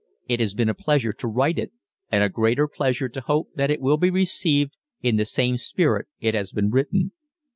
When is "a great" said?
0.67-0.83